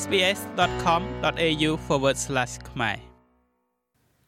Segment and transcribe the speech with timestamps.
[0.00, 1.70] sbs.com.au/
[2.70, 2.96] ខ្មែរ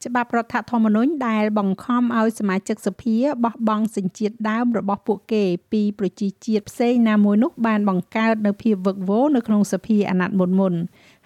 [0.04, 10.74] ច្បាប់រដ្ឋធម្មនុញ្ញដែលបង្ខំឲ្យសមាជិកសភាបោះបង់សញ្ជាតិដើមរបស់ពួកគេពីប្រជាជាតិផ្សេងណាមួយនោះបានបង្កើតនៅភាពវឹកវរនៅក្នុងសភាអាណត្តិមុនមុន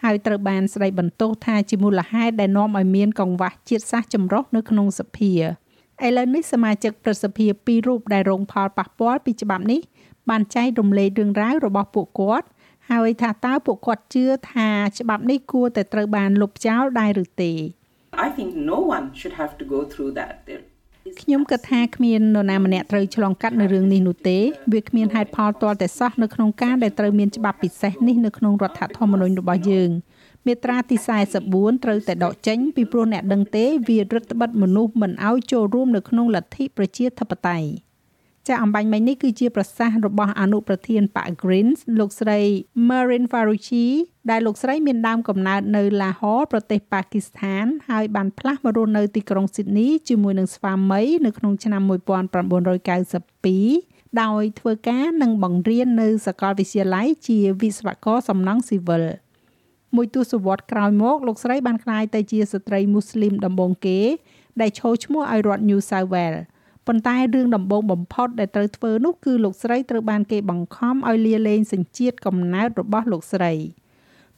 [0.03, 9.80] ហើយត្រូវបានស្ដីបន្ទោសថាជាមូលហេតុដែលនាំឲ្យមានកង្វះជាតិសាសន៍ចម្រុះនៅក្នុងសភាឥឡូវនេះសមាជិកប្រសិទ្ធភាពពីររូបដែលរងផលប៉ះពាល់ពីច្បាប់នេះ
[10.30, 12.46] បានចែករំលែករឿងរ៉ាវរបស់ពួកគាត់
[12.91, 17.53] ហើយថាតើពួកគាត់ជឿថាច្បាប់នេះគួរតែត្រូវបានលុបចោលដែរឬទេ
[18.27, 20.33] I think no one should have to go through that.
[20.47, 20.64] There
[21.23, 24.39] ខ្ញុំគិតថាគ្មាននរណាម្នាក់ត្រូវឆ្លងកាត់នៅរឿងនេះនោះទេ
[24.73, 29.91] វាគ្មានហេតុផលទាល់តែសោះនៅក្នុងការដែលត្រូវមានច្បាប់ពិសេសនេះនៅក្នុងរដ្ឋធម្មនុញ្ញរបស់យើង
[30.47, 30.97] មាត្រាទី
[31.41, 37.69] 44ត្រូវតែដកចេញពីព្រោះអ្នកដឹងទេវារដ្ឋបិទមនុស្សមិនឲ្យចូលរួមនៅក្នុងលទ្ធិប្រជាធិបតេយ្យ
[38.48, 42.38] ចាអំបញ្ញមិញនេះគឺជាប្រសាសន៍របស់អនុប្រធានប៉ា Greens លោកស្រី
[42.88, 43.86] Marin Faruqi
[44.30, 51.90] ដែលលោកស្រីមានដើមកំណើតនៅ Lahore ប្រទេសប៉ាគីស្ថាន ហើយបានផ្លាស់មករស់នៅទីក្រុង Sydney ជាមួយនឹងស្វាមីនៅក្នុងឆ្នាំ1992
[54.22, 59.05] ដោយធ្វើការនិងបង្រៀននៅសាកលវិទ្យាល័យជាវិស្វករសំណង់ស៊ីវិល
[59.96, 64.00] មួយទសវត្សរ៍ក្រោយមកលោកស្រីបានក្លាយទៅជាស្ត្រីមូស្លីមដំបូងគេ
[64.60, 66.42] ដែលឈរឈ្មោះឲ្យរដ្ឋ New South Wales
[66.89, 73.53] ប៉ុន្តែរឿងដំបូងបំផុតដែលត្រូវធ្វើនោះគឺលោកស្រីត្រូវបានគេបង្ខំឲ្យលាលែងសញ្ជាតិកំណើតរបស់លោកស្រី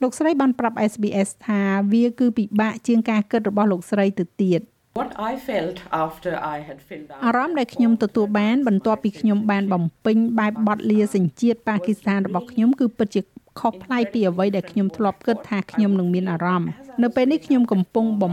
[0.02, 4.60] លោកស្រីបានប្រាប់ SBS ថាវាគឺពិបាកជាងការគិតរបស់លោកស្រីទៅទៀត
[4.98, 13.22] What I felt after I had filled out អារម្មណ៍ដែលខ្ញុំទទួលបានបន្ទាប់ពីខ្ញុំបានបំពេញបែបបទលាសញ្ជាតិប៉ាគីស្ថានរបស់ខ្ញុំគឺពិតជា
[13.60, 16.70] ខុសប្លែកពីអ្វីដែលខ្ញុំធ្លាប់គិតថាខ្ញុំនឹងមានអារម្មណ៍
[17.02, 18.32] នៅពេលនេះខ្ញុំកំពុងបំ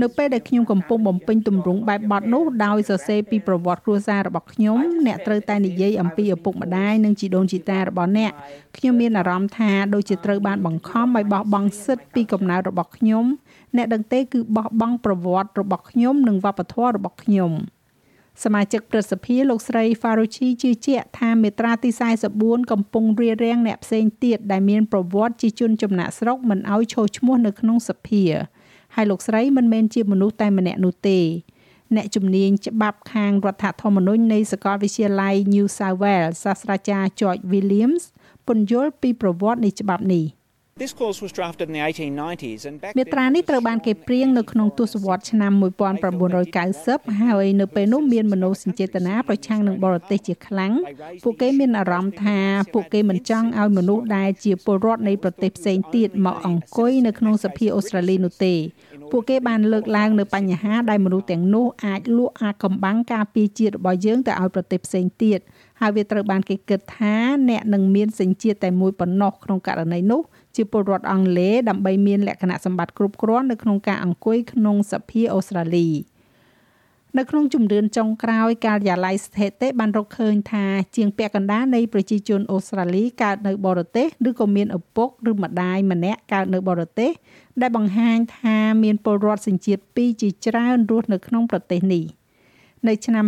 [0.00, 8.32] នៅពេលដែលខ្ញុំកំពុងបំពេញទម្រង់បែបបទនោះដោយសរសេរពីប្រវត្តិគ្រួសាររបស់ខ្ញុំអ្នកត្រូវតែនិយាយអំពីឪពុកម្ដាយនិងជីដូនជីតារបស់អ្នក
[8.76, 13.24] ខ្ញុំមានអារម្មណ៍ថាដូចជាត្រូវបានបង្ខំឲ្យបោះបង់សិទ្ធិពីកំណើតរបស់ខ្ញុំ
[13.76, 17.52] អ្នកដឹងទេគឺបោះបង់ប្រវត្តិរបស់ខ្ញុំនិងវប្បធម៌របស់ខ្ញុំ
[18.44, 21.90] សមាជិកព្រឹទ្ធសភាលោកស្រី Faruchi ជឿជាក់ថាមេត្រាទី
[22.30, 28.24] 44កំពុងរារាំងអ្នកផ្សេងទៀតដែលមានប្រវត្តិជាជនចំណាក់ស្រុកមិនឲ្យចូលឈ្មោះនៅក្នុងសភា
[28.94, 31.18] ហើយលោកស្រីមិនមែនជាមនុស្សតែម្នាក់នោះទេ
[31.96, 38.02] អ្នកជំនាញច្បាប់ខាងរដ្ឋធម្មនុញ្ញនៃសាកលវិទ្យាល័យ New South Wales សាស្ត្រាចារ្យ George Williams
[38.46, 40.24] ពន្យល់ពីប្រវត្តិនៃច្បាប់នេះ។
[40.74, 45.52] This clause was drafted in the 1890s and back មាត្រានេះត្រូវបានគេព្រៀងនៅក្នុងទសវត្សរ៍ឆ្នាំ
[46.36, 50.72] 1990ហើយនៅពេលនោះមានមនោសញ្ចេតនាប្រឆាំងនឹងបរទេសជាខ្លាំង
[51.24, 52.38] ពួកគេមានអារម្មណ៍ថា
[52.74, 58.54] ពួកគេមិនចង់ឲ្យមនុស្សដែលជាពលរដ្ឋនៃប្រទេសផ្សេងទៀតមកអង្គុយនៅក្នុងសភាអូស្ត្រាលីនោះទេ
[59.10, 65.38] ពួកគេបានលើកឡើងនៅបញ្ហាដែលមនុស្សទាំងនោះអាចលក់អាកំបាំងការពារជាតិរបស់យើងទៅឲ្យប្រទេសផ្សេងទៀត
[65.80, 67.16] ហើយវាត្រូវបានគេគិតថា
[67.50, 70.22] អ្នកនឹងមានសញ្ជាតិតែមួយប៉ុណ្ណោះក្នុងករណីនោះ
[70.56, 75.90] ជាពលរដ្ឋអង់គ្លេសដើម្បីមានលក្ខណៈសម្បត្តិគ្រប់គ្រាន់នៅក្នុងការអង្គុយក្នុងសភាអូស្ត្រាលី
[77.18, 87.10] នៅក្នុងជំរឿនចុងក្រោយការិយាល័យស្ថិតិបានរកឃើញថាជាងពាក់កណ្ដាលនៃប្រជាជនអូស្ត្រាលីកើតនៅបរទេសឬក៏មានឪពុកឬម្ដាយម្នាក់កើតនៅបរទេស
[87.60, 92.04] ដែលបង្ហាញថាមានពលរដ្ឋសញ្ជាតិពីរជាច្រើនរស់នៅក្នុងប្រទេសនេះ។
[92.88, 93.24] នៅឆ្នាំ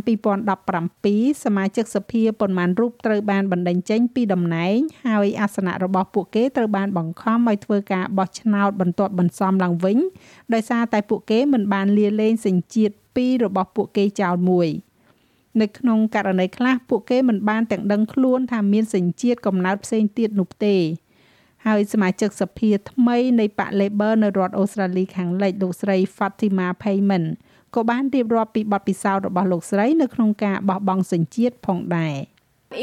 [0.71, 4.77] 2017សមាជិកសភាប៉ុន្មានរូបត្រូវបានបណ្តេញចេញពីតំណែង
[5.07, 9.99] ហើយអាសនៈរបស់ពួកគេត្រូវបានបង្ខំឲ្យធ្វើការបោះឆ្នោតបន្ទាប់បន្សំឡើងវិញ
[10.55, 14.69] ដោយសារតែពួកគេមិនបានលាលែងសញ្ជាតិពីររបស់ពួកគេចោលមួយ
[15.61, 20.77] នៅក្នុងករណីខ្លះពួកគេមិនបានទាំងដឹងខ្លួនថាមានសញ្ជាតិកំណើតផ្សេងទៀតនោះទេ
[21.67, 27.29] ហើយសមាជិកសភាថ្មីនៃបក Labor នៅរដ្ឋអូស្ត្រាលីខាងលិចលោកស្រី Fatima Payment
[27.75, 32.17] ក៏បានរៀបរាប់ពីបទពិសោធន៍របស់លោកស្រីនៅក្នុងការបោះបង់សញ្ជាតិផងដែរ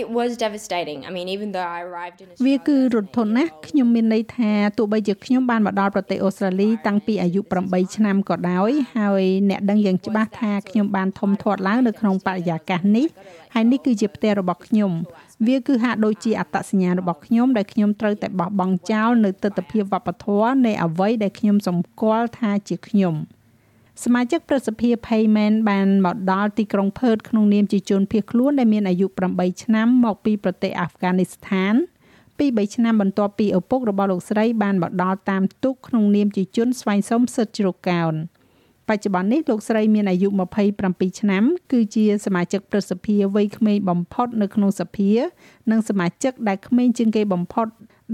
[0.01, 0.99] It was devastating.
[1.07, 13.07] I mean even though I arrived in Australia វាគឺរន្ធត់ណាស់ខ្ញុំមានន័យថាទោះបីជាខ្ញុំបានមកដល់ប្រទេសអូស្ត្រាលីតាំងពីអាយុ8ឆ្នាំក៏ដោយហើយអ្នកដឹងយ៉ាងច្បាស់ថាខ្ញុំបានធំធាត់ឡើងនៅក្នុងបរិយាកាសនេះ
[13.53, 14.91] ហើយនេះគឺជាផ្ទះរបស់ខ្ញុំ
[15.47, 23.15] វាគឺហាក់ដូចជាអត្តសញ្ញាណរបស់ខ្ញុំដែលខ្ញុំត្រូវតែបោះបង់ចោលនៅទស្សនវិជ្ជាវប្បធម៌នៃអ្វីដែលខ្ញុំសម្គាល់ថាជាខ្ញុំ។
[24.03, 31.73] សមាជិកប្រសិទ្ធភាព Payment បានមកដល់ទីក្រុងផឺតក្នុងនាមជាជនភៀសខ្លួនដែលមានអាយុ8ឆ្នាំមកពីប្រទេសអាហ្វហ្គានីស្ថាន
[32.37, 38.13] ពី3ឆ្នាំបន្ទាប់ពីឪពុករបស់លោកស្រីបានមកដល់តាមទូកក្នុងនាមជាជនស្វែងសុំសិទ្ធិជ្រកកោន
[38.87, 40.27] បច្ចុប្បន្ននេះលោកស្រីមានអាយុ
[40.73, 45.11] 27ឆ្នាំ គឺជាសមាជិកប្រសិទ្ធភាពវ័យក្មេងបំផុតនៅក្នុងសភា
[45.71, 47.67] និងសមាជិកដែលក្មេងជាងគេបំផុត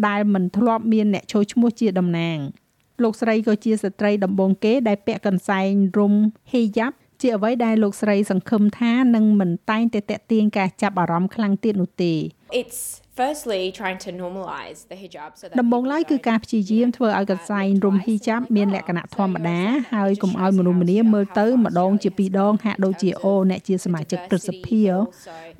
[0.07, 2.39] ដែលមិនធ្លាប់មានអ្នកចូលឈ្មោះជាតំណាង។
[3.03, 6.13] លោកស្រីក៏ជាស្ត្រីដំបូងគេដែលពាក់កន្សែងរុំ
[6.51, 12.13] ហេយ៉ាប់ជាអ្វីដែលលោកស្រីសង្ឃឹមថានឹងមិនតែងតែតេទៀងការចាប់អារម្មណ៍ខ្លាំងទៀតនោះទេ
[12.59, 12.79] It's
[13.19, 19.59] firstly trying to normalize the hijab so that ដំបូង people ឡើយគឺ don't ការព្យាយាមធ្វើឲ្យកសែងរុំហ៊ីចាប់មានលក្ខណៈធម្មតា
[19.93, 24.83] ហើយកុំឲ្យមនុស្សម្នាមើលទៅម្ដងជាពីរដងហាក់ដូចជាអូអ្នកជាសមាជិកព្រឹទ្ធសភា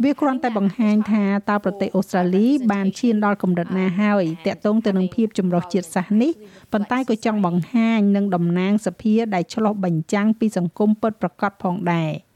[0.03, 6.31] វាគ្រាន់តែបង្ហាញថាតើប្រទេសអូស្ត្រាលីបានឈានដល់កម្រិតណាហើយតាក់ទងទៅនឹងភាពចម្រុះជាតិសាសន៍នេះ
[6.73, 12.26] ប៉ុន្តែក៏ចង់បង្ហាញនឹងតំណាងសភាដែលឆ្លុះបញ្ចាំងពីសង្គមពិតប្រាកដផងដែរ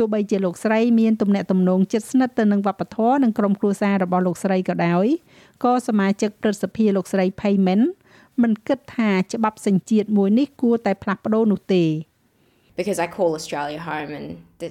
[0.00, 5.06] ទោះបីជាលោកស្រីមានទំនាក់ទំនងជិតស្និទ្ធទៅនឹងវប្បធម៌និងក្រុមគ្រួសាររបស់លោកស្រីក៏ដោយ
[5.64, 7.84] ក៏សមាជិកព្រឹទ្ធសភាលោកស្រី Payment
[8.42, 11.84] មិនគិតថាច្បាប់សញ្ជាតិមួយនេះគួរតែផ្លាស់ប្ដូរនោះទេ
[12.78, 14.28] because I call Australia home and
[14.60, 14.68] the,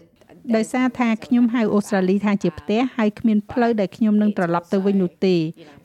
[0.56, 5.36] ដោយសារថាខ្ញុំហៅអូស្ត្រាលីថាជាផ្ទះហើយគ្មានផ្លូវដែលខ្ញុំនឹងត្រឡប់ទៅវិញនោះទេ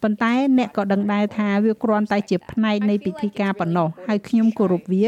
[0.02, 5.06] ប៉ុន្តែអ្នកក៏ដឹងដែរថាវាគ្រាន់តែជាផ្នែកនៃពិធីការប៉ុណ្ណោះហើយខ្ញុំគោរពវា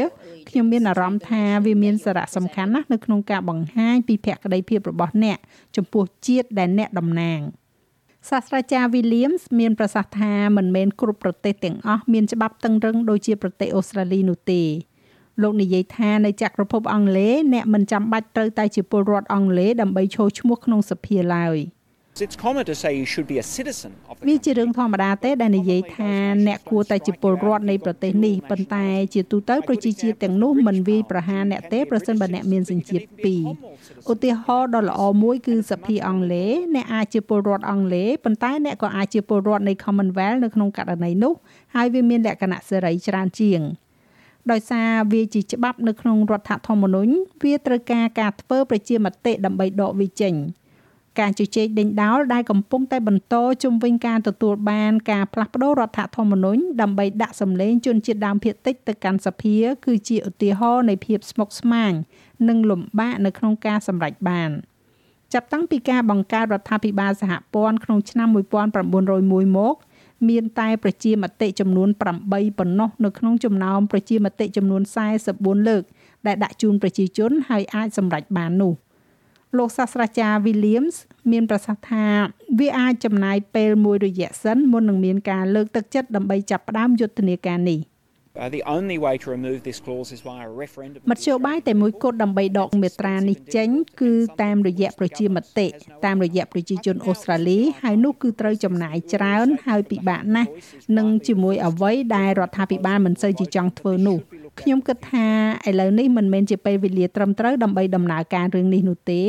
[0.49, 5.37] ខ្ញុំមានអារម្មណ៍ថាវាមានសារៈសំខាន់ណាស់នៅក្នុងការបង្ហាញពីភក្ដីភាពរបស់អ្នក
[5.75, 7.39] ចំពោះជាតិដែលអ្នកតំណាង
[8.29, 14.63] សាស្ត្រាចារ្យ Williams មានប្រសាសន៍ថាមិនមែនគ្រប់ប្រទេសទាំងអស់មានច្បាប់តឹងរឹងដូចជាប្រទេសអូស្ត្រាលីនោះទេ
[15.41, 21.57] លោកនិយាយថានៅចក្រភពអង់គ្លេសអ្នកមិនចាំបាច់ត្រូវតែជាពលរដ្ឋអង់គ្លេសដើម្បីចូលឈ្មោះក្នុងសភាឡើយ
[22.27, 24.45] It's common to say you should be a citizen of the វា country.
[24.45, 26.13] ជារឿងធម្មតាទេដែលនិយាយថា
[26.47, 33.43] អ្នកគួរតែជាពលរដ្ឋនៃប្រទេសនេះប៉ុន្តែជាទូទៅប្រជាជាតិទាំងនោះមិនវាយប្រហារអ្នកទេប្រសិនបើអ្នកមានសញ្ជាតិពីរ
[34.11, 41.33] ឧទាហរណ៍ដ៏ល្អមួយគឺសភាអង់គ្លេសអ្នកអាចជាពលរដ្ឋអង់គ្លេសប៉ុន្តែអ្នកក៏អាចជាពលរដ្ឋនៃ Commonwealth នៅក្នុងករណីនោះ
[41.75, 43.61] ហើយវាមានលក្ខណៈសេរីច្រើនជាង
[44.51, 47.11] ដោយសារវាជាច្បាប់នៅក្នុងរដ្ឋធម្មនុញ្ញ
[47.43, 50.35] វាត្រូវការការធ្វើប្រជាមតិដើម្បីដកវាចេញ
[51.19, 59.55] ការជជែកដេញដោលដែលកំពុងតែបន្តជុំវិញការទទួលបានការផ្លាស់ប្តូររដ្ឋធម្មនុញ្ញដើម្បីដាក់សម្លេងជនជាតិដើមភាគតិចទៅកាន់សភា
[59.85, 61.93] គឺជាឧទាហរណ៍នៃភាពស្មុគស្មាញ
[62.47, 64.51] និងលំបាកនៅក្នុងការសម្រេចបាន
[65.33, 69.75] ចាប់តាំងពីការបង្កើតរដ្ឋាភិបាលសហព័ន្ធក្នុងឆ្នាំ1901មក
[70.29, 72.01] មានតែប្រជាមតិចំនួន8
[72.59, 74.81] ប៉ុណ្ណោះនៅក្នុងចំណោមប្រជាមតិចំនួន
[75.25, 75.83] 44លើក
[76.27, 78.73] ដែលដាក់ជូនប្រជាជនហើយអាចសម្រេចបាននោះ
[79.57, 80.95] លោកសាស្ត្រាចារ្យ Williams
[81.31, 82.05] មានប្រសាសន៍ថា
[82.59, 87.96] វាអាចចំណាយពេលមួយរយៈសិនមុននឹងមានការលើកទឹកចិត្តដើម្បីចាប់ផ្ដើមយុទ្ធនាការនេះ Uh,
[88.55, 90.99] the only way to remove this clause is via a referendum.
[91.11, 93.69] មធ្យោបាយតែមួយគត់ដើម្បីដកមាត្រានេះចេញ
[94.01, 94.11] គឺ
[94.43, 95.67] តាមរយៈប្រជាមតិ
[96.05, 100.49] តាមរយៈប្រជាជនអូស្ត្រាលីហើយនោះគឺត្រូវចំណាយច្រើន ហើយពិបាកណាស់
[100.97, 104.17] នឹងជាមួយអ្វីដែលរដ្ឋាភិបាលមិនសូវជាចង់ធ្វើនោះ
[104.61, 105.27] ខ្ញុំគិតថា
[105.69, 109.23] ឥឡូវនេះមិនមែនជាពេលវេលាត្រឹមត្រូវដើម្បីដំណើរការរឿងនេះនោះទេ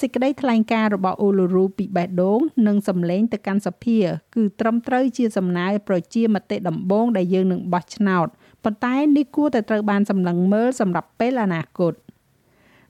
[0.00, 3.98] សេចក្តីថ្លែងការណ៍របស់អូលូរូពីបេះដូងនិងសម្លេងទៅកាន់សភា
[4.34, 8.26] គឺត្រឹមត្រូវជាសំណើប្រជាមតិដំបូងដែលយើងនឹងបោះឆ្នោត
[8.64, 11.94] ប៉ុន្តែនេះគួរតែត្រូវបានសម្លឹងមើលសម្រាប់ពេលអនាគត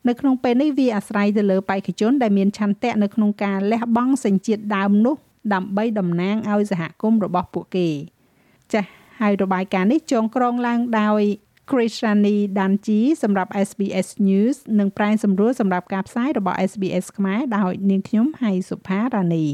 [0.09, 5.17] នៅក្នុងពេលនេះវាអាស្រ័យទៅលើបេក្ខជនដែលមានឆន្ទៈនៅក្នុងការលះបង់សញ្ជាតិដើមនោះ
[5.55, 7.89] ដើម្បីតំណាងឲ្យសហគមន៍របស់ពួកគេ
[8.73, 8.89] ចាស់
[9.21, 11.23] ហើយរបាយការណ៍នេះចងក្រងឡើងដោយ
[11.71, 19.47] Krishani Danji សម្រាប់ SBS News និងប្រែសម្រួលសម្រាប់ការផ្សាយរបស់ SBS ខ្មែរដោយនាងខ្ញុំហៃសុផារ៉ានី